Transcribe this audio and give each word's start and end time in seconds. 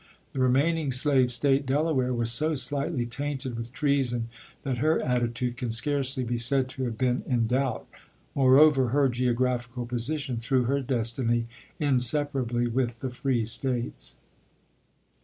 The 0.33 0.39
remaining 0.39 0.91
slave 0.91 1.31
State, 1.31 1.67
Dela 1.67 1.93
ware, 1.93 2.11
was 2.11 2.31
so 2.31 2.55
slightly 2.55 3.05
tainted 3.05 3.55
with 3.55 3.71
treason 3.71 4.29
that 4.63 4.79
her 4.79 4.99
attitude 5.03 5.57
can 5.57 5.69
scarcely 5.69 6.23
be 6.23 6.37
said 6.39 6.69
to 6.69 6.85
have 6.85 6.97
been 6.97 7.17
in 7.27 7.45
THE 7.45 7.57
CONFEDERATE 7.59 7.59
MILITARY 7.61 7.63
LEAGUE 7.69 7.85
253 8.33 8.35
doubt; 8.35 8.43
moreover, 8.43 8.87
her 8.89 9.07
geographical 9.09 9.85
position 9.85 10.37
threw 10.37 10.61
chap. 10.63 10.69
xiii. 10.69 10.75
her 10.75 10.81
destiny 10.81 11.47
inseparably 11.79 12.67
with 12.67 12.99
the 13.01 13.09
free 13.09 13.45
States. 13.45 14.15